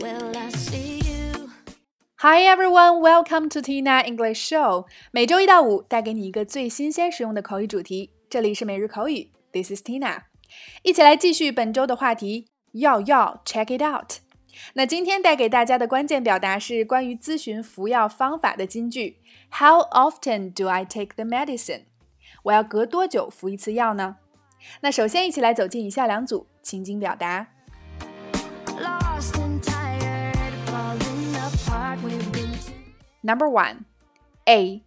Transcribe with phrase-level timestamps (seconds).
[0.00, 1.50] Will I see you?
[2.18, 4.86] Hi everyone, welcome to Tina English Show。
[5.10, 8.12] 每周一到五带给你一个最新鲜实用的口语主题。
[8.30, 10.22] 这里是每日口语，This is Tina。
[10.82, 14.18] 一起来继续本周的话题，要要 check it out。
[14.74, 19.16] 那今天带给大家的关键表达是关于咨询服药方法的金句。
[19.50, 21.86] How often do I take the medicine？
[22.44, 24.18] 我要隔多久服一次药呢？
[24.82, 27.48] 那首先一起来走进以下两组情景表达。
[33.28, 33.84] Number one,
[34.48, 34.82] A.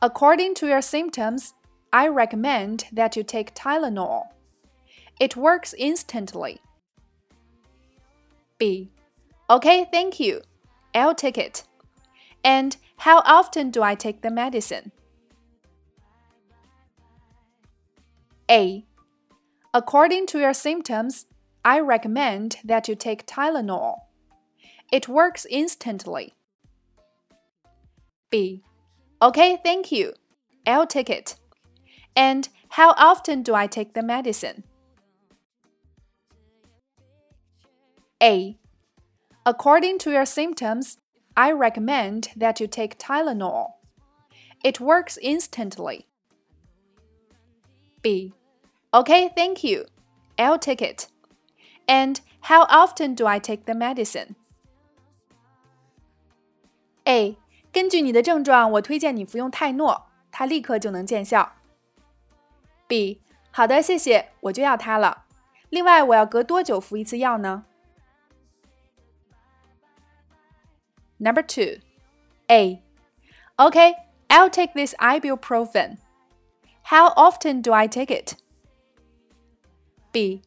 [0.00, 1.54] According to your symptoms,
[1.92, 4.26] I recommend that you take Tylenol.
[5.18, 6.60] It works instantly.
[8.58, 8.92] B.
[9.50, 10.42] Okay, thank you.
[10.94, 11.64] I'll take it.
[12.44, 14.92] And how often do I take the medicine?
[18.48, 18.84] A.
[19.74, 21.26] According to your symptoms,
[21.64, 23.96] I recommend that you take Tylenol.
[24.92, 26.37] It works instantly.
[28.30, 28.62] B.
[29.20, 30.12] Okay, thank you.
[30.66, 31.36] I'll take it.
[32.14, 34.64] And how often do I take the medicine?
[38.22, 38.56] A.
[39.46, 40.98] According to your symptoms,
[41.36, 43.68] I recommend that you take Tylenol.
[44.64, 46.06] It works instantly.
[48.02, 48.34] B.
[48.92, 49.86] Okay, thank you.
[50.38, 51.08] I'll take it.
[51.86, 54.36] And how often do I take the medicine?
[57.06, 57.38] A.
[57.71, 61.53] 根据你的症状，我推荐你服用泰诺，它立刻就能见效。
[62.87, 63.21] B.
[63.51, 65.25] 好的，谢谢，我就要它了。
[65.69, 67.65] 另外，我要隔多久服一次药呢？
[71.17, 71.79] Number two,
[72.47, 72.83] A.
[73.57, 73.93] Okay,
[74.27, 75.97] I'll take this ibuprofen.
[76.83, 78.35] How often do I take it?
[80.11, 80.41] B.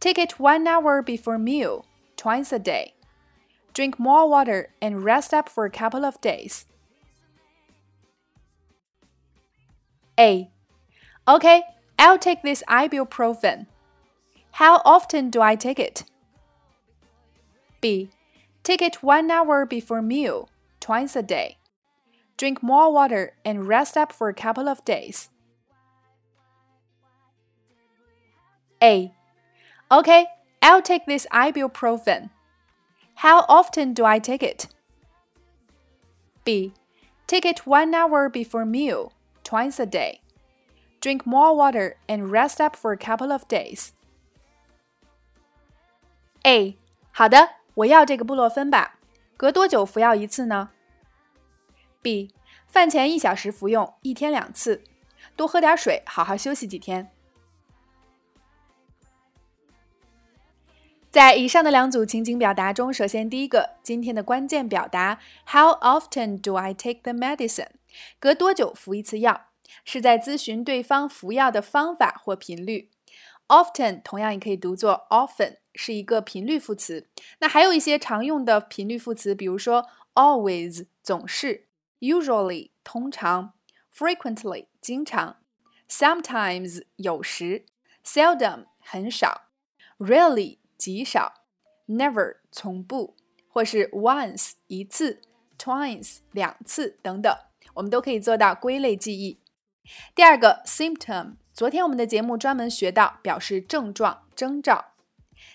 [0.00, 1.84] Take it one hour before meal,
[2.16, 2.94] twice a day.
[3.72, 6.66] Drink more water and rest up for a couple of days.
[10.19, 10.49] A.
[11.27, 11.63] Okay,
[11.97, 13.67] I'll take this ibuprofen.
[14.51, 16.03] How often do I take it?
[17.81, 18.09] B.
[18.63, 21.57] Take it one hour before meal, twice a day.
[22.37, 25.29] Drink more water and rest up for a couple of days.
[28.81, 29.13] A.
[29.91, 30.27] Okay,
[30.61, 32.29] I'll take this ibuprofen.
[33.15, 34.67] How often do I take it?
[36.43, 36.73] B.
[37.27, 39.13] Take it one hour before meal,
[39.53, 40.21] twice a day.
[40.99, 43.89] Drink more water and rest up for a couple of days.
[46.43, 46.77] A.
[47.11, 48.97] 好的，我要这个布洛芬吧。
[49.37, 50.71] 隔多久服药一次呢
[52.01, 52.33] ？B.
[52.67, 54.83] 饭前一小时服用，一天两次。
[55.35, 57.11] 多喝点水，好好休息几天。
[61.11, 67.67] 在以上的两组情景表达中，首先第一个，今天的关键表达 How often do I take the medicine？
[68.19, 69.47] 隔多久服一次药？
[69.85, 72.91] 是在咨询对方服药的方法或频率。
[73.47, 77.07] Often 同样也可以读作 often，是一个频率副词。
[77.39, 81.67] 那还有一些常用的频率副词，比如说 always 总是
[81.99, 83.53] ，usually 通常
[83.93, 85.37] ，frequently 经常
[85.89, 87.65] ，sometimes 有时
[88.05, 89.49] ，seldom 很少
[89.97, 91.33] ，rarely 极少
[91.87, 93.15] ，never 从不，
[93.49, 95.21] 或是 once 一次
[95.57, 97.35] ，twice 两次等等，
[97.75, 99.39] 我们都可以做到归类记忆。
[100.15, 104.93] 第二个 symptom，昨天我们的节目专门学到表示症状、征兆。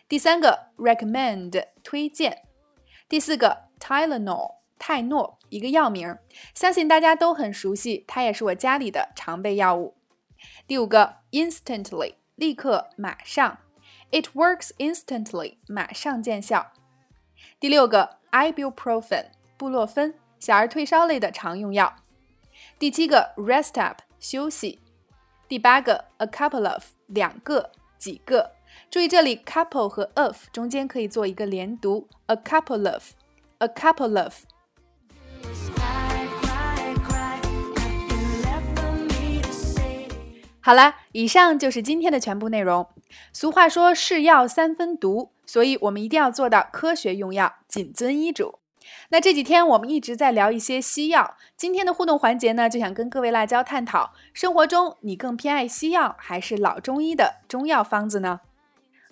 [0.08, 2.42] 第三个 recommend 推荐。
[3.08, 6.18] 第四个 Tylenol 泰诺一个药名，
[6.54, 9.96] 相信大家都很熟悉，它也是我家里的常备药物。
[10.66, 13.58] 第五个 instantly 立刻马上
[14.10, 16.72] ，it works instantly 马上见效。
[17.58, 21.96] 第六个 ibuprofen 布洛芬小儿退烧类的常用药。
[22.78, 24.78] 第七个 rest up 休息。
[25.48, 28.53] 第八个 a couple of 两个几个。
[28.89, 34.45] 注意这里 couple 和 of 中间可以做一个连读，a couple of，a couple of。
[40.60, 42.86] 好啦，以上就是今天的全部内容。
[43.33, 48.58] 俗话说是药三分毒，所以我们一定要做到科学用药，谨遵医嘱。
[49.10, 58.40] 那这几天我们一直在聊一些西药，今天的互动环节呢，就想跟各位辣椒探讨：生活中你更偏爱西药还是老中医的中药方子呢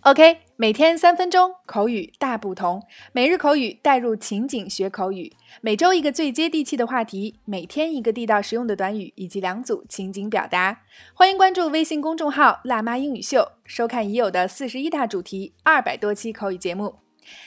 [0.03, 2.81] ？OK，每天三分钟，口语大不同。
[3.13, 10.83] 每日口语带入情景学口语，每周一个最接地气的话题，每天一个地道实用的短语以及两组情景表达。
[11.13, 16.99] 欢迎关注微信公众号“辣妈英语秀”，收看已有的四十一大主题、二百多期口语节目。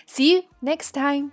[0.05, 1.31] See you next time.